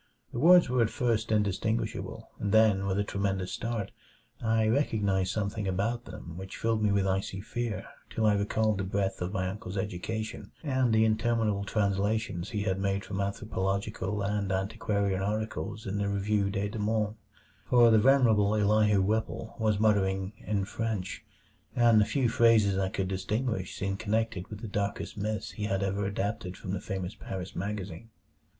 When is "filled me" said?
6.57-6.91